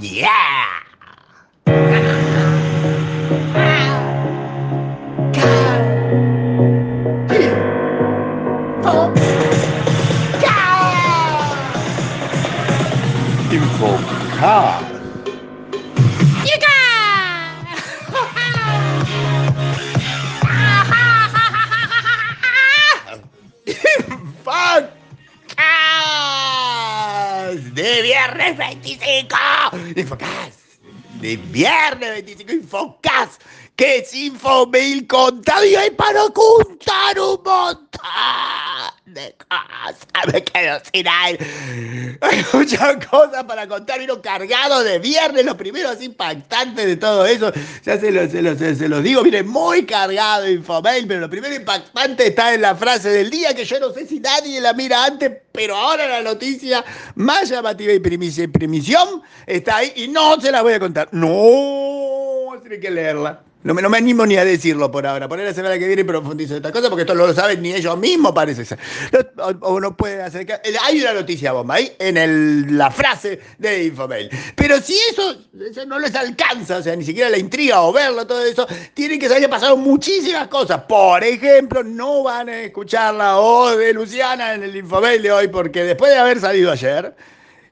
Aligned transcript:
Yeah. 0.00 0.85
De 28.46 28.52
viernes 28.52 28.58
25. 28.58 29.36
Infocas. 29.96 30.58
De 31.20 31.36
viernes 31.36 32.10
25 32.10 32.52
Infocas. 32.52 33.38
Que 33.74 33.98
es 33.98 34.14
Infomail 34.14 35.06
contado 35.06 35.64
y 35.64 35.74
hay 35.74 35.90
para 35.90 36.28
contar 36.30 37.18
un 37.20 37.42
montón 37.44 38.95
de 39.06 39.34
cosas. 39.48 40.32
Me 40.32 40.42
quedo 40.42 40.80
sin 40.92 41.08
aire. 41.08 41.46
Hay 42.20 42.44
muchas 42.52 43.06
cosas 43.06 43.44
para 43.44 43.66
contar. 43.66 43.98
Vino 43.98 44.20
cargado 44.20 44.82
de 44.82 44.98
viernes. 44.98 45.44
Los 45.44 45.54
primeros 45.54 46.02
impactantes 46.02 46.86
de 46.86 46.96
todo 46.96 47.24
eso. 47.24 47.52
Ya 47.84 47.98
se 47.98 48.10
los, 48.10 48.30
se 48.30 48.42
los, 48.42 48.58
se 48.58 48.88
los 48.88 49.02
digo. 49.02 49.22
Viene 49.22 49.42
muy 49.42 49.86
cargado 49.86 50.48
Infomail. 50.48 51.06
Pero 51.06 51.20
lo 51.20 51.30
primero 51.30 51.54
impactante 51.54 52.26
está 52.26 52.54
en 52.54 52.62
la 52.62 52.74
frase 52.74 53.08
del 53.08 53.30
día. 53.30 53.54
Que 53.54 53.64
yo 53.64 53.78
no 53.80 53.92
sé 53.92 54.06
si 54.06 54.20
nadie 54.20 54.60
la 54.60 54.72
mira 54.72 55.04
antes. 55.04 55.32
Pero 55.52 55.76
ahora 55.76 56.06
la 56.06 56.22
noticia 56.22 56.84
más 57.14 57.48
llamativa 57.48 57.92
y 57.92 58.00
primición 58.00 59.22
está 59.46 59.76
ahí. 59.78 59.92
Y 59.96 60.08
no 60.08 60.40
se 60.40 60.50
la 60.50 60.62
voy 60.62 60.74
a 60.74 60.80
contar. 60.80 61.08
No, 61.12 62.58
tiene 62.60 62.80
que 62.80 62.90
leerla. 62.90 63.42
No 63.66 63.74
me, 63.74 63.82
no 63.82 63.90
me, 63.90 63.98
animo 63.98 64.24
ni 64.24 64.36
a 64.36 64.44
decirlo 64.44 64.92
por 64.92 65.04
ahora. 65.04 65.28
Por 65.28 65.40
ahí 65.40 65.44
la 65.44 65.52
semana 65.52 65.76
que 65.76 65.88
viene 65.88 66.04
profundizo 66.04 66.54
esta 66.54 66.70
cosa 66.70 66.88
porque 66.88 67.02
esto 67.02 67.16
no 67.16 67.26
lo 67.26 67.34
saben 67.34 67.60
ni 67.60 67.74
ellos 67.74 67.98
mismos, 67.98 68.30
parece 68.32 68.64
ser. 68.64 68.78
O, 69.38 69.72
o 69.72 69.80
no 69.80 69.96
puede 69.96 70.22
acercar. 70.22 70.62
Hay 70.84 71.00
una 71.00 71.12
noticia 71.12 71.50
bomba 71.50 71.74
ahí 71.74 71.92
en 71.98 72.16
el, 72.16 72.78
la 72.78 72.92
frase 72.92 73.40
de 73.58 73.84
Infomail. 73.84 74.30
Pero 74.54 74.80
si 74.80 74.96
eso, 75.10 75.36
eso, 75.68 75.84
no 75.84 75.98
les 75.98 76.14
alcanza, 76.14 76.76
o 76.76 76.82
sea, 76.82 76.94
ni 76.94 77.04
siquiera 77.04 77.28
la 77.28 77.38
intriga 77.38 77.82
o 77.82 77.92
verlo, 77.92 78.24
todo 78.24 78.44
eso, 78.44 78.68
tienen 78.94 79.18
que 79.18 79.26
saber 79.26 79.42
que 79.42 79.48
pasaron 79.48 79.80
muchísimas 79.80 80.46
cosas. 80.46 80.82
Por 80.82 81.24
ejemplo, 81.24 81.82
no 81.82 82.22
van 82.22 82.48
a 82.48 82.60
escuchar 82.60 83.14
la 83.14 83.34
voz 83.34 83.76
de 83.76 83.92
Luciana 83.92 84.54
en 84.54 84.62
el 84.62 84.76
Infomail 84.76 85.20
de 85.20 85.32
hoy 85.32 85.48
porque 85.48 85.82
después 85.82 86.12
de 86.12 86.18
haber 86.18 86.38
salido 86.38 86.70
ayer 86.70 87.14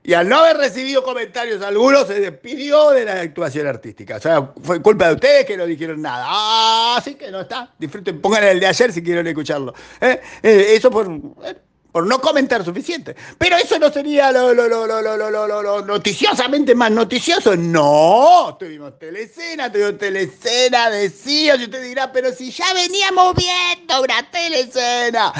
y 0.06 0.12
al 0.12 0.28
no 0.28 0.36
haber 0.36 0.58
recibido 0.58 1.02
comentarios 1.02 1.62
algunos, 1.62 2.06
se 2.06 2.20
despidió 2.20 2.90
de 2.90 3.06
la 3.06 3.22
actuación 3.22 3.66
artística. 3.66 4.16
O 4.16 4.20
sea, 4.20 4.52
fue 4.62 4.82
culpa 4.82 5.08
de 5.08 5.14
ustedes 5.14 5.46
que 5.46 5.56
no 5.56 5.64
dijeron 5.64 6.02
nada. 6.02 6.26
Ah, 6.28 7.00
sí 7.02 7.14
que 7.14 7.30
no 7.30 7.40
está. 7.40 7.72
Disfruten, 7.78 8.20
pongan 8.20 8.44
el 8.44 8.60
de 8.60 8.66
ayer 8.66 8.92
si 8.92 9.02
quieren 9.02 9.26
escucharlo. 9.26 9.72
¿Eh? 10.02 10.20
Eh, 10.42 10.74
eso 10.76 10.90
por, 10.90 11.06
eh, 11.42 11.54
por 11.90 12.06
no 12.06 12.20
comentar 12.20 12.62
suficiente. 12.62 13.16
Pero 13.38 13.56
eso 13.56 13.78
no 13.78 13.90
sería 13.90 14.30
lo, 14.30 14.52
lo, 14.52 14.68
lo, 14.68 15.62
lo, 15.62 15.86
noticiosamente 15.86 16.74
más 16.74 16.90
noticioso. 16.90 17.56
No, 17.56 18.58
tuvimos 18.60 18.98
telecena, 18.98 19.72
tuvimos 19.72 19.96
telecena 19.96 20.90
de 20.90 21.08
sí. 21.08 21.46
Y 21.46 21.64
usted 21.64 21.82
dirá, 21.82 22.12
pero 22.12 22.30
si 22.30 22.50
ya 22.50 22.74
veníamos 22.74 23.34
viendo 23.34 24.02
una 24.02 24.30
telecena. 24.30 25.32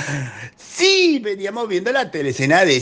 Sí, 0.74 1.20
veníamos 1.22 1.68
viendo 1.68 1.92
la 1.92 2.10
telecena 2.10 2.64
de 2.64 2.80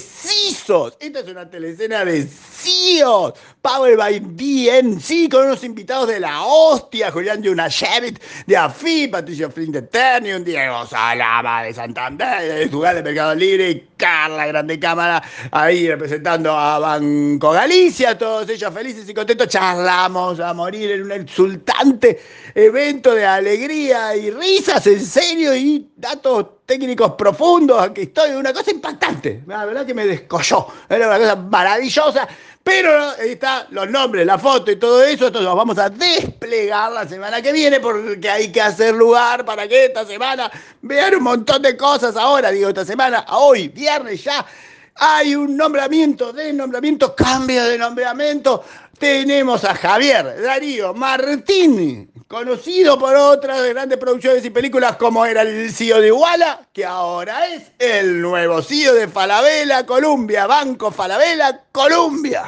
Esta 0.62 1.18
es 1.18 1.28
una 1.28 1.50
telecena 1.50 2.04
de 2.04 2.24
CIOs. 2.24 3.32
Power 3.60 3.96
by 3.96 4.20
BNC 4.20 5.28
con 5.28 5.46
unos 5.46 5.64
invitados 5.64 6.06
de 6.06 6.20
la 6.20 6.42
hostia. 6.42 7.10
Julián 7.10 7.42
Junashevit 7.42 8.20
de 8.46 8.56
AFI, 8.56 9.08
Patricio 9.08 9.50
Flynn 9.50 9.72
de 9.72 9.82
Ternium, 9.82 10.44
Diego 10.44 10.86
Salama 10.86 11.64
de 11.64 11.74
Santander, 11.74 12.42
de 12.42 12.66
lugar 12.66 12.94
de 12.94 13.02
Mercado 13.02 13.34
Libre 13.34 13.70
y 13.70 13.88
Carla 13.96 14.46
Grande 14.46 14.78
Cámara 14.78 15.20
ahí 15.50 15.88
representando 15.88 16.52
a 16.52 16.78
Banco 16.78 17.50
Galicia. 17.50 18.16
Todos 18.16 18.48
ellos 18.48 18.72
felices 18.72 19.08
y 19.08 19.14
contentos. 19.14 19.48
Charlamos 19.48 20.38
a 20.38 20.54
morir 20.54 20.92
en 20.92 21.02
un 21.02 21.12
exultante 21.12 22.20
evento 22.54 23.14
de 23.16 23.26
alegría 23.26 24.14
y 24.16 24.30
risas, 24.30 24.86
en 24.86 25.04
serio, 25.04 25.56
y 25.56 25.90
datos 25.96 26.61
técnicos 26.72 27.12
profundos, 27.18 27.82
aquí 27.82 28.02
estoy, 28.02 28.30
una 28.30 28.50
cosa 28.50 28.70
impactante, 28.70 29.42
la 29.46 29.66
verdad 29.66 29.84
que 29.84 29.92
me 29.92 30.06
descolló, 30.06 30.68
era 30.88 31.06
una 31.06 31.18
cosa 31.18 31.36
maravillosa, 31.36 32.26
pero 32.62 33.10
ahí 33.20 33.32
está 33.32 33.66
los 33.72 33.90
nombres, 33.90 34.24
la 34.24 34.38
foto 34.38 34.70
y 34.70 34.76
todo 34.76 35.02
eso, 35.02 35.26
esto 35.26 35.42
lo 35.42 35.54
vamos 35.54 35.76
a 35.76 35.90
desplegar 35.90 36.90
la 36.90 37.06
semana 37.06 37.42
que 37.42 37.52
viene 37.52 37.78
porque 37.78 38.30
hay 38.30 38.50
que 38.50 38.62
hacer 38.62 38.94
lugar 38.94 39.44
para 39.44 39.68
que 39.68 39.84
esta 39.84 40.06
semana 40.06 40.50
vean 40.80 41.16
un 41.16 41.24
montón 41.24 41.60
de 41.60 41.76
cosas. 41.76 42.16
Ahora, 42.16 42.50
digo 42.50 42.70
esta 42.70 42.86
semana, 42.86 43.26
hoy, 43.28 43.68
viernes 43.68 44.24
ya, 44.24 44.46
hay 44.94 45.34
un 45.34 45.54
nombramiento, 45.54 46.32
desnombramiento, 46.32 47.14
cambio 47.14 47.64
de 47.64 47.76
nombramiento. 47.76 48.64
Tenemos 48.98 49.62
a 49.64 49.74
Javier 49.74 50.40
Darío 50.40 50.94
Martín, 50.94 52.11
conocido 52.32 52.98
por 52.98 53.14
otras 53.14 53.62
grandes 53.68 53.98
producciones 53.98 54.42
y 54.42 54.48
películas 54.48 54.96
como 54.96 55.26
era 55.26 55.42
el 55.42 55.70
CEO 55.70 56.00
de 56.00 56.06
Iguala, 56.06 56.66
que 56.72 56.82
ahora 56.82 57.46
es 57.46 57.72
el 57.78 58.22
nuevo 58.22 58.62
CEO 58.62 58.94
de 58.94 59.06
Falabella 59.06 59.84
Colombia, 59.84 60.46
Banco 60.46 60.90
Falabella 60.90 61.60
Colombia. 61.70 62.44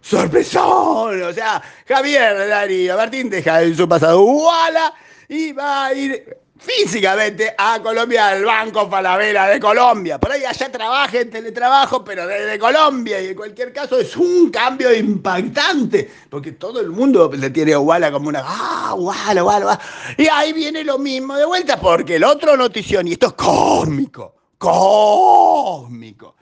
¡Sorpresón! 0.00 1.22
O 1.24 1.32
sea, 1.34 1.62
Javier 1.86 2.48
Darío 2.48 2.96
Martín 2.96 3.28
deja 3.28 3.62
en 3.62 3.76
su 3.76 3.86
pasado 3.86 4.22
Iguala 4.22 4.94
y 5.28 5.52
va 5.52 5.84
a 5.84 5.92
ir 5.92 6.41
físicamente 6.64 7.54
a 7.56 7.80
Colombia, 7.82 8.28
al 8.28 8.44
Banco 8.44 8.88
Falabella 8.88 9.46
de 9.46 9.60
Colombia. 9.60 10.18
Por 10.18 10.32
ahí 10.32 10.44
allá 10.44 10.70
trabaja 10.70 11.20
en 11.20 11.30
teletrabajo, 11.30 12.04
pero 12.04 12.26
desde 12.26 12.58
Colombia. 12.58 13.20
Y 13.20 13.28
en 13.28 13.34
cualquier 13.34 13.72
caso 13.72 13.98
es 13.98 14.16
un 14.16 14.50
cambio 14.50 14.94
impactante, 14.94 16.10
porque 16.30 16.52
todo 16.52 16.80
el 16.80 16.90
mundo 16.90 17.30
le 17.32 17.50
tiene 17.50 17.74
a 17.74 17.80
Walla 17.80 18.12
como 18.12 18.28
una. 18.28 18.42
¡Ah, 18.44 18.94
Walla, 18.96 19.44
Walla! 19.44 19.78
Y 20.16 20.26
ahí 20.28 20.52
viene 20.52 20.84
lo 20.84 20.98
mismo 20.98 21.36
de 21.36 21.44
vuelta, 21.44 21.78
porque 21.80 22.16
el 22.16 22.24
otro 22.24 22.56
notición, 22.56 23.08
y 23.08 23.12
esto 23.12 23.26
es 23.26 23.32
cósmico, 23.34 24.34
cósmico 24.58 26.36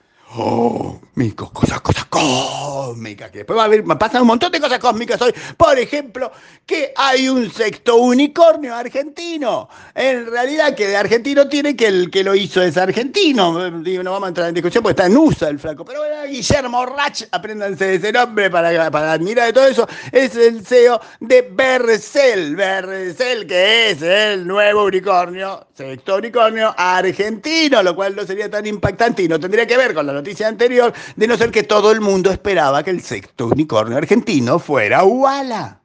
cosas, 1.28 1.80
cosas 1.80 2.06
cósmicas, 2.06 3.30
que 3.30 3.38
después 3.38 3.58
va 3.58 3.62
a 3.62 3.66
haber, 3.66 3.84
pasan 3.84 4.22
un 4.22 4.28
montón 4.28 4.50
de 4.50 4.60
cosas 4.60 4.78
cósmicas 4.78 5.20
hoy. 5.20 5.34
Por 5.56 5.78
ejemplo, 5.78 6.32
que 6.64 6.92
hay 6.96 7.28
un 7.28 7.50
sexto 7.50 7.96
unicornio 7.96 8.74
argentino. 8.74 9.68
En 9.94 10.26
realidad, 10.26 10.74
que 10.74 10.86
de 10.86 10.96
argentino 10.96 11.48
tiene 11.48 11.76
que 11.76 11.86
el 11.86 12.10
que 12.10 12.24
lo 12.24 12.34
hizo 12.34 12.62
es 12.62 12.76
argentino. 12.76 13.70
No 13.70 14.12
vamos 14.12 14.26
a 14.26 14.28
entrar 14.28 14.48
en 14.48 14.54
discusión 14.54 14.82
porque 14.82 14.92
está 14.92 15.06
en 15.06 15.16
USA 15.16 15.48
el 15.48 15.58
flaco. 15.58 15.84
Pero 15.84 16.00
bueno, 16.00 16.24
Guillermo 16.26 16.86
Rach, 16.86 17.24
apréndanse 17.30 17.94
ese 17.94 18.12
nombre 18.12 18.50
para, 18.50 18.90
para 18.90 19.12
admirar 19.12 19.46
de 19.46 19.52
todo 19.52 19.66
eso, 19.66 19.88
es 20.12 20.34
el 20.36 20.64
CEO 20.64 21.00
de 21.20 21.42
Bercel. 21.42 22.56
Bercel, 22.56 23.46
que 23.46 23.90
es 23.90 24.02
el 24.02 24.46
nuevo 24.46 24.84
unicornio, 24.84 25.66
sexto 25.74 26.16
unicornio 26.16 26.74
argentino, 26.76 27.82
lo 27.82 27.94
cual 27.94 28.16
no 28.16 28.24
sería 28.24 28.50
tan 28.50 28.66
impactante 28.66 29.22
y 29.22 29.28
no 29.28 29.38
tendría 29.38 29.66
que 29.66 29.76
ver 29.76 29.92
con 29.92 30.06
la 30.06 30.12
noticia 30.12 30.48
anterior, 30.48 30.92
de 31.16 31.26
no 31.26 31.36
ser 31.36 31.50
que 31.50 31.62
todo 31.62 31.92
el 31.92 32.00
mundo 32.00 32.30
esperaba 32.30 32.82
que 32.82 32.90
el 32.90 33.02
sexto 33.02 33.46
unicornio 33.46 33.96
argentino 33.96 34.58
fuera 34.58 35.04
Uala. 35.04 35.80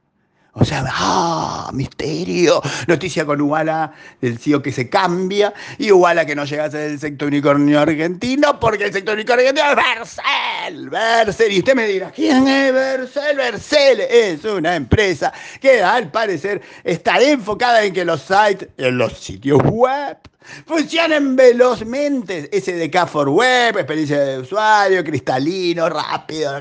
O 0.58 0.64
sea, 0.64 0.84
¡ah! 0.88 1.70
Misterio. 1.74 2.62
Noticia 2.86 3.26
con 3.26 3.42
Uala, 3.42 3.92
el 4.22 4.38
CEO 4.38 4.62
que 4.62 4.72
se 4.72 4.88
cambia, 4.88 5.52
y 5.76 5.92
Uala 5.92 6.24
que 6.24 6.34
no 6.34 6.46
llega 6.46 6.64
a 6.64 6.70
ser 6.70 6.92
el 6.92 6.98
sexto 6.98 7.26
unicornio 7.26 7.78
argentino, 7.78 8.58
porque 8.58 8.84
el 8.84 8.92
sexto 8.92 9.12
unicornio 9.12 9.50
argentino 9.50 9.68
es 9.70 9.76
Vercel. 9.76 10.88
Vercel. 10.88 11.52
Y 11.52 11.58
usted 11.58 11.74
me 11.74 11.86
dirá, 11.86 12.10
¿quién 12.10 12.48
es 12.48 12.72
Vercel? 12.72 13.36
Vercel 13.36 14.00
es 14.00 14.44
una 14.46 14.76
empresa 14.76 15.30
que 15.60 15.82
al 15.82 16.10
parecer 16.10 16.62
está 16.84 17.20
enfocada 17.20 17.84
en 17.84 17.92
que 17.92 18.06
los 18.06 18.22
sites, 18.22 18.68
en 18.78 18.96
los 18.96 19.12
sitios 19.18 19.60
web, 19.62 20.16
Funcionen 20.66 21.36
velozmente. 21.36 22.48
SDK 22.52 23.06
for 23.06 23.28
Web, 23.28 23.76
experiencia 23.78 24.20
de 24.20 24.38
usuario, 24.40 25.04
cristalino, 25.04 25.88
rápido, 25.88 26.52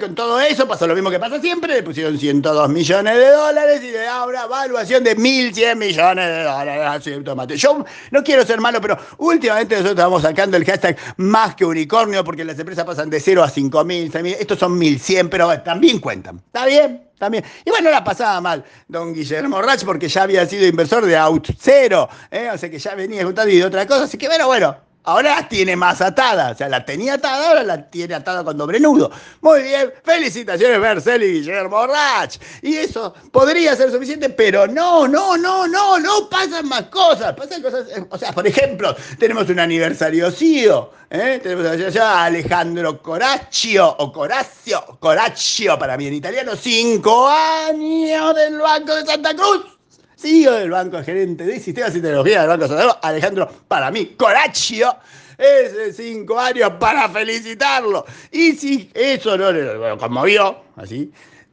con 0.00 0.14
todo 0.14 0.40
eso 0.40 0.66
pasó 0.66 0.86
lo 0.86 0.94
mismo 0.94 1.10
que 1.10 1.18
pasa 1.18 1.40
siempre. 1.40 1.74
Le 1.74 1.82
pusieron 1.82 2.18
102 2.18 2.68
millones 2.68 3.16
de 3.16 3.30
dólares 3.30 3.82
y 3.82 3.90
de 3.90 4.06
ahora 4.06 4.44
evaluación 4.44 5.04
de 5.04 5.16
1.100 5.16 5.76
millones 5.76 6.26
de 6.26 6.42
dólares. 6.42 6.84
Así 6.86 7.56
Yo 7.56 7.84
no 8.10 8.22
quiero 8.22 8.44
ser 8.44 8.60
malo, 8.60 8.80
pero 8.80 8.98
últimamente 9.18 9.74
nosotros 9.74 9.96
estamos 9.96 10.22
sacando 10.22 10.56
el 10.56 10.64
hashtag 10.64 10.96
más 11.16 11.54
que 11.54 11.64
unicornio 11.64 12.24
porque 12.24 12.44
las 12.44 12.58
empresas 12.58 12.84
pasan 12.84 13.10
de 13.10 13.20
0 13.20 13.42
a 13.42 13.50
5.000, 13.50 14.10
6.000. 14.10 14.36
Estos 14.38 14.58
son 14.58 14.78
1.100, 14.78 15.28
pero 15.28 15.60
también 15.62 15.98
cuentan. 15.98 16.36
¿Está 16.38 16.66
bien? 16.66 17.08
También. 17.24 17.44
Y 17.64 17.70
bueno, 17.70 17.90
la 17.90 18.04
pasaba 18.04 18.40
mal 18.40 18.64
don 18.86 19.14
Guillermo 19.14 19.62
Rach 19.62 19.84
porque 19.84 20.08
ya 20.08 20.24
había 20.24 20.46
sido 20.46 20.66
inversor 20.66 21.06
de 21.06 21.16
Out 21.16 21.48
Zero, 21.58 22.08
¿eh? 22.30 22.50
o 22.52 22.58
sea 22.58 22.70
que 22.70 22.78
ya 22.78 22.94
venía 22.94 23.24
juntando 23.24 23.50
y 23.50 23.56
de 23.56 23.64
otra 23.64 23.86
cosa. 23.86 24.04
Así 24.04 24.18
que 24.18 24.28
bueno, 24.28 24.46
bueno, 24.46 24.76
Ahora 25.04 25.46
tiene 25.48 25.76
más 25.76 26.00
atadas. 26.00 26.52
O 26.52 26.56
sea, 26.56 26.68
la 26.68 26.84
tenía 26.84 27.14
atada, 27.14 27.48
ahora 27.48 27.62
la 27.62 27.90
tiene 27.90 28.14
atada 28.14 28.42
con 28.42 28.56
doble 28.56 28.80
nudo. 28.80 29.10
Muy 29.42 29.62
bien. 29.62 29.92
Felicitaciones, 30.02 30.80
Marcel 30.80 31.22
y 31.22 31.32
Guillermo 31.32 31.86
Rach. 31.86 32.36
Y 32.62 32.76
eso 32.76 33.14
podría 33.30 33.76
ser 33.76 33.90
suficiente, 33.90 34.30
pero 34.30 34.66
no, 34.66 35.06
no, 35.06 35.36
no, 35.36 35.68
no, 35.68 35.98
no 35.98 36.28
pasan 36.30 36.66
más 36.68 36.84
cosas. 36.84 37.34
Pasan 37.34 37.60
cosas. 37.60 37.86
O 38.08 38.16
sea, 38.16 38.32
por 38.32 38.46
ejemplo, 38.46 38.96
tenemos 39.18 39.48
un 39.50 39.60
aniversario 39.60 40.30
CIO. 40.30 40.90
¿eh? 41.10 41.38
Tenemos 41.42 41.96
a 41.96 42.24
Alejandro 42.24 43.02
Coraccio, 43.02 43.96
o 43.98 44.10
Coracio, 44.10 44.96
Coraccio 44.98 45.78
para 45.78 45.96
mí 45.98 46.06
en 46.06 46.14
italiano, 46.14 46.56
cinco 46.56 47.28
años 47.28 48.34
del 48.34 48.58
Banco 48.58 48.94
de 48.94 49.04
Santa 49.04 49.34
Cruz. 49.34 49.73
CEO 50.16 50.52
del 50.52 50.70
Banco, 50.70 51.02
gerente 51.02 51.44
de 51.44 51.60
sistemas 51.60 51.94
y 51.96 52.00
tecnología 52.00 52.40
del 52.40 52.48
Banco 52.48 52.68
Santander, 52.68 52.96
Alejandro, 53.02 53.50
para 53.68 53.90
mí, 53.90 54.14
Coraccio, 54.16 54.96
es 55.36 55.96
cinco 55.96 56.38
años 56.38 56.72
para 56.78 57.08
felicitarlo. 57.08 58.04
Y 58.30 58.52
si 58.52 58.90
eso 58.94 59.36
no 59.36 59.52
lo 59.52 59.98
conmovió, 59.98 60.62
así, 60.76 61.10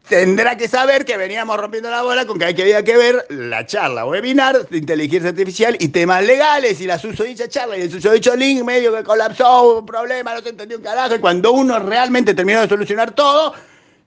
tendrá 0.07 0.57
que 0.57 0.67
saber 0.67 1.05
que 1.05 1.17
veníamos 1.17 1.57
rompiendo 1.57 1.89
la 1.89 2.01
bola 2.01 2.25
con 2.25 2.37
que 2.37 2.45
había 2.45 2.83
que 2.83 2.97
ver 2.97 3.25
la 3.29 3.65
charla 3.65 4.05
webinar 4.05 4.67
de 4.67 4.77
inteligencia 4.77 5.29
artificial 5.29 5.77
y 5.79 5.87
temas 5.87 6.23
legales 6.25 6.81
y 6.81 6.85
la 6.85 6.99
susodicha 6.99 7.47
charla 7.47 7.77
y 7.77 7.81
el 7.81 7.91
susodicho 7.91 8.35
link 8.35 8.63
medio 8.63 8.93
que 8.93 9.03
colapsó, 9.03 9.79
un 9.79 9.85
problema, 9.85 10.33
no 10.33 10.41
se 10.41 10.49
entendió 10.49 10.77
un 10.77 10.83
carajo. 10.83 11.15
Y 11.15 11.19
cuando 11.19 11.51
uno 11.53 11.79
realmente 11.79 12.33
terminó 12.33 12.61
de 12.61 12.67
solucionar 12.67 13.11
todo, 13.11 13.53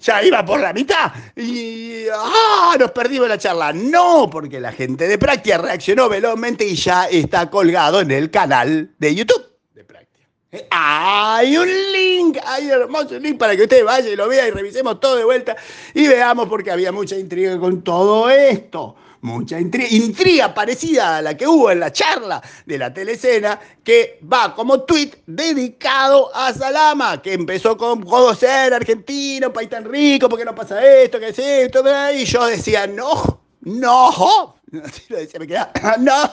ya 0.05 0.23
iba 0.23 0.45
por 0.45 0.61
la 0.61 0.73
mitad 0.73 1.13
y 1.35 2.05
¡ah! 2.13 2.77
nos 2.79 2.91
perdimos 2.91 3.29
la 3.29 3.39
charla. 3.39 3.73
No, 3.73 4.29
porque 4.31 4.61
la 4.61 4.73
gente 4.73 5.09
de 5.09 5.19
Práctica 5.19 5.59
reaccionó 5.59 6.09
velozmente 6.09 6.67
y 6.67 6.75
ya 6.75 7.07
está 7.07 7.49
colgado 7.49 8.01
en 8.01 8.11
el 8.11 8.31
canal 8.31 8.95
de 8.99 9.15
YouTube 9.15 9.45
de 9.73 9.85
Práctica. 9.85 10.29
Hay 10.71 11.57
un 11.57 11.69
link, 11.93 12.39
hay 12.45 12.67
un 12.67 12.73
hermoso 12.73 13.19
link 13.19 13.39
para 13.39 13.57
que 13.57 13.63
usted 13.63 13.85
vaya 13.85 14.09
y 14.11 14.17
lo 14.17 14.29
vea 14.29 14.47
y 14.47 14.51
revisemos 14.51 15.01
todo 15.01 15.17
de 15.17 15.25
vuelta 15.25 15.57
y 15.95 16.07
veamos 16.07 16.49
porque 16.49 16.71
había 16.71 16.93
mucha 16.93 17.17
intriga 17.17 17.59
con 17.59 17.83
todo 17.83 18.29
esto 18.29 18.97
mucha 19.25 19.59
intriga, 19.59 20.53
parecida 20.53 21.17
a 21.17 21.23
la 21.23 21.35
que 21.35 21.47
hubo 21.47 21.71
en 21.71 21.81
la 21.81 21.91
charla 21.91 22.43
de 22.67 22.77
la 22.77 22.93
telecena, 22.93 23.59
que 23.83 24.19
va 24.31 24.55
como 24.55 24.83
tweet 24.83 25.23
dedicado 25.27 26.31
a 26.37 26.53
Salama, 26.53 27.23
que 27.23 27.33
empezó 27.33 27.75
con 27.75 28.05
ser 28.37 28.75
argentino, 28.75 29.51
país 29.51 29.71
tan 29.71 29.87
rico, 29.87 30.29
porque 30.29 30.45
no 30.45 30.55
pasa 30.55 30.85
esto, 30.85 31.19
que 31.19 31.29
es 31.29 31.39
esto? 31.39 31.83
Y 32.15 32.27
yo 32.27 32.45
decía, 32.47 32.87
no, 32.87 33.41
no, 33.63 34.57
no. 36.01 36.31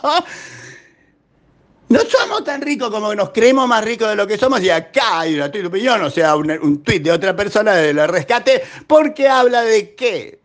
No 1.87 1.99
somos 1.99 2.43
tan 2.45 2.61
ricos 2.61 2.89
como 2.89 3.13
nos 3.15 3.31
creemos 3.31 3.67
más 3.67 3.83
ricos 3.83 4.09
de 4.09 4.15
lo 4.15 4.25
que 4.25 4.37
somos 4.37 4.61
y 4.61 4.69
acá 4.69 5.21
hay 5.21 5.35
una 5.35 5.49
de 5.49 5.65
opinión, 5.65 6.01
o 6.01 6.09
sea, 6.09 6.35
un, 6.35 6.51
un 6.51 6.83
tweet 6.83 6.99
de 6.99 7.11
otra 7.11 7.35
persona 7.35 7.73
de 7.73 7.93
lo 7.93 8.07
rescate, 8.07 8.63
porque 8.87 9.27
habla 9.27 9.61
de 9.61 9.93
qué? 9.95 10.40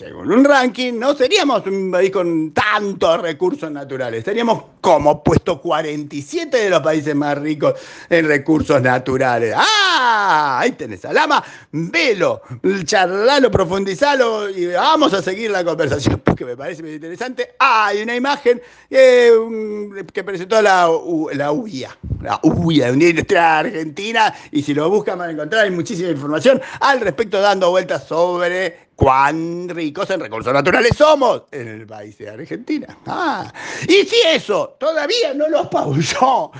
Según 0.00 0.32
un 0.32 0.44
ranking, 0.46 0.94
no 0.94 1.14
seríamos 1.14 1.66
un 1.66 1.90
país 1.90 2.10
con 2.10 2.52
tantos 2.52 3.20
recursos 3.20 3.70
naturales. 3.70 4.24
Seríamos 4.24 4.62
como 4.80 5.22
puesto 5.22 5.60
47 5.60 6.56
de 6.56 6.70
los 6.70 6.80
países 6.80 7.14
más 7.14 7.36
ricos 7.36 7.74
en 8.08 8.26
recursos 8.26 8.80
naturales. 8.80 9.54
¡Ah! 9.54 9.89
Ahí 10.02 10.72
tenés 10.72 11.04
a 11.04 11.12
Lama. 11.12 11.42
Velo, 11.72 12.42
charlalo, 12.84 13.50
profundizalo 13.50 14.48
y 14.48 14.66
vamos 14.68 15.12
a 15.14 15.22
seguir 15.22 15.50
la 15.50 15.64
conversación 15.64 16.20
porque 16.24 16.44
me 16.44 16.56
parece 16.56 16.82
muy 16.82 16.94
interesante. 16.94 17.54
hay 17.58 18.02
una 18.02 18.14
imagen 18.14 18.60
eh, 18.88 19.32
que 20.12 20.24
presentó 20.24 20.62
la, 20.62 20.90
la 21.32 21.52
UIA, 21.52 21.96
la 22.22 22.40
UIA, 22.42 22.92
Unidad 22.92 23.10
Industrial 23.10 23.66
Argentina, 23.66 24.34
y 24.50 24.62
si 24.62 24.74
lo 24.74 24.88
buscan 24.88 25.18
van 25.18 25.30
a 25.30 25.32
encontrar, 25.32 25.64
hay 25.64 25.70
muchísima 25.70 26.10
información 26.10 26.60
al 26.80 27.00
respecto 27.00 27.40
dando 27.40 27.70
vueltas 27.70 28.06
sobre 28.06 28.90
cuán 28.94 29.68
ricos 29.68 30.10
en 30.10 30.20
recursos 30.20 30.52
naturales 30.52 30.92
somos 30.96 31.44
en 31.52 31.68
el 31.68 31.86
país 31.86 32.18
de 32.18 32.28
Argentina. 32.28 32.98
Ah, 33.06 33.50
y 33.88 34.04
si 34.04 34.16
eso 34.26 34.76
todavía 34.78 35.32
no 35.34 35.48
lo 35.48 35.70
pausó 35.70 36.52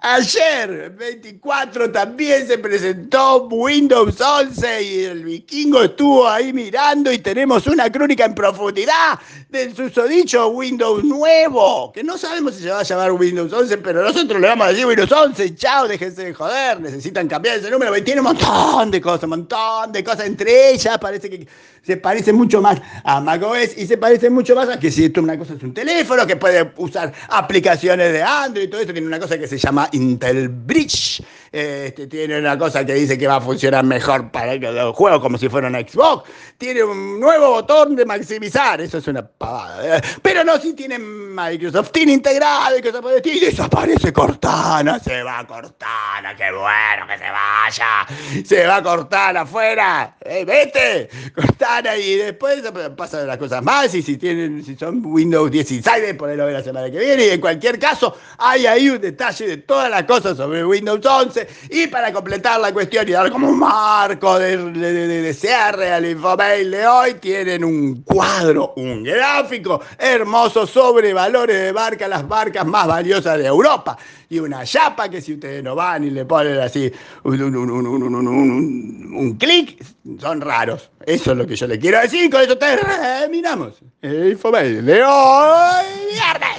Ayer, 0.00 0.90
24, 0.96 1.90
también 1.90 2.46
se 2.46 2.56
presentó 2.58 3.48
Windows 3.48 4.20
11 4.20 4.82
y 4.84 5.04
el 5.04 5.24
vikingo 5.24 5.82
estuvo 5.82 6.28
ahí 6.28 6.52
mirando 6.52 7.10
y 7.10 7.18
tenemos 7.18 7.66
una 7.66 7.90
crónica 7.90 8.24
en 8.24 8.32
profundidad 8.32 9.18
del 9.48 9.74
susodicho 9.74 10.50
Windows 10.50 11.02
nuevo, 11.02 11.90
que 11.90 12.04
no 12.04 12.16
sabemos 12.16 12.54
si 12.54 12.62
se 12.62 12.70
va 12.70 12.78
a 12.78 12.84
llamar 12.84 13.10
Windows 13.10 13.52
11, 13.52 13.78
pero 13.78 14.04
nosotros 14.04 14.40
le 14.40 14.46
vamos 14.46 14.68
a 14.68 14.70
decir 14.70 14.86
Windows 14.86 15.10
11, 15.10 15.56
chao, 15.56 15.88
déjense 15.88 16.26
de 16.26 16.32
joder, 16.32 16.80
necesitan 16.80 17.26
cambiar 17.26 17.58
ese 17.58 17.68
número, 17.68 17.96
y 17.96 18.02
tiene 18.02 18.20
un 18.20 18.26
montón 18.26 18.92
de 18.92 19.00
cosas, 19.00 19.24
un 19.24 19.30
montón 19.30 19.90
de 19.90 20.04
cosas, 20.04 20.26
entre 20.26 20.74
ellas 20.74 20.96
parece 20.98 21.28
que 21.28 21.48
se 21.82 21.96
parece 21.96 22.32
mucho 22.32 22.60
más 22.60 22.80
a 23.04 23.20
macOS 23.20 23.76
y 23.76 23.86
se 23.86 23.96
parece 23.96 24.30
mucho 24.30 24.54
más 24.54 24.68
a 24.68 24.78
que 24.78 24.90
si 24.90 25.06
esto 25.06 25.20
una 25.20 25.38
cosa 25.38 25.54
es 25.54 25.62
un 25.62 25.74
teléfono, 25.74 26.26
que 26.26 26.36
puede 26.36 26.72
usar 26.76 27.12
aplicaciones 27.28 28.12
de 28.12 28.22
Android 28.22 28.66
y 28.66 28.68
todo 28.68 28.80
esto, 28.80 28.92
tiene 28.92 29.06
una 29.06 29.18
cosa 29.20 29.38
que 29.38 29.46
se 29.46 29.58
llama 29.58 29.88
Intel 29.92 30.48
Bridge, 30.48 31.22
este, 31.50 32.06
tiene 32.06 32.38
una 32.38 32.58
cosa 32.58 32.84
que 32.84 32.94
dice 32.94 33.16
que 33.16 33.26
va 33.26 33.36
a 33.36 33.40
funcionar 33.40 33.84
mejor 33.84 34.30
para 34.30 34.54
los 34.56 34.94
juegos 34.94 35.20
como 35.20 35.38
si 35.38 35.48
fuera 35.48 35.68
una 35.68 35.80
Xbox, 35.80 36.28
tiene 36.58 36.82
un 36.82 37.20
nuevo 37.20 37.50
botón 37.50 37.96
de 37.96 38.04
maximizar, 38.04 38.80
eso 38.80 38.98
es 38.98 39.06
una 39.08 39.26
pavada, 39.26 40.00
pero 40.22 40.44
no 40.44 40.58
si 40.58 40.74
tiene 40.74 40.98
Microsoft 41.38 41.92
Team 41.92 42.08
integrado 42.08 42.78
y 42.78 42.82
por 42.82 43.12
el 43.12 43.22
y 43.24 43.38
desaparece 43.38 44.12
Cortana, 44.12 44.98
se 44.98 45.22
va 45.22 45.46
Cortana, 45.46 46.34
qué 46.36 46.50
bueno 46.50 47.06
que 47.06 47.16
se 47.16 47.30
vaya, 47.30 48.44
se 48.44 48.66
va 48.66 48.82
Cortana 48.82 49.42
afuera, 49.42 50.16
eh, 50.20 50.44
vete, 50.44 51.08
Cortana 51.32 51.96
y 51.96 52.16
después 52.16 52.62
pasan 52.96 53.28
las 53.28 53.36
cosas 53.36 53.62
más 53.62 53.94
y 53.94 54.02
si 54.02 54.16
tienen, 54.16 54.64
si 54.64 54.74
son 54.74 55.00
Windows 55.04 55.48
16, 55.48 56.14
ponerlo 56.14 56.46
ver 56.46 56.54
la 56.54 56.64
semana 56.64 56.90
que 56.90 56.98
viene 56.98 57.26
y 57.26 57.30
en 57.30 57.40
cualquier 57.40 57.78
caso 57.78 58.16
hay 58.38 58.66
ahí 58.66 58.88
un 58.90 59.00
detalle 59.00 59.46
de 59.46 59.56
todas 59.58 59.88
las 59.90 60.02
cosas 60.04 60.36
sobre 60.36 60.64
Windows 60.64 61.06
11 61.06 61.46
y 61.70 61.86
para 61.86 62.12
completar 62.12 62.58
la 62.58 62.72
cuestión 62.72 63.08
y 63.08 63.12
dar 63.12 63.30
como 63.30 63.48
un 63.48 63.60
marco 63.60 64.40
de, 64.40 64.56
de, 64.56 65.34
cierre 65.34 65.92
al 65.92 66.04
infomail 66.04 66.68
de 66.68 66.86
hoy, 66.86 67.14
tienen 67.14 67.62
un 67.62 68.02
cuadro, 68.02 68.72
un 68.76 69.04
gráfico 69.04 69.80
hermoso 69.98 70.66
sobre 70.66 71.14
valores 71.28 71.60
de 71.60 71.72
marca, 71.74 72.08
las 72.08 72.26
marcas 72.26 72.66
más 72.66 72.86
valiosas 72.86 73.36
de 73.38 73.46
Europa. 73.46 73.98
Y 74.30 74.38
una 74.38 74.64
chapa 74.64 75.10
que 75.10 75.20
si 75.20 75.34
ustedes 75.34 75.62
no 75.62 75.74
van 75.74 76.04
y 76.04 76.10
le 76.10 76.24
ponen 76.24 76.58
así 76.58 76.90
un, 77.24 79.36
clic, 79.38 79.84
son 80.20 80.40
raros. 80.40 80.90
Eso 81.04 81.32
es 81.32 81.38
lo 81.38 81.46
que 81.46 81.54
yo 81.54 81.66
le 81.66 81.78
quiero 81.78 82.00
decir. 82.00 82.30
Con 82.30 82.40
eso 82.40 82.56
terminamos 82.56 83.74
el 84.00 84.30
infomail 84.30 84.82
de 84.84 85.04
hoy 85.04 85.84
viernes. 86.12 86.58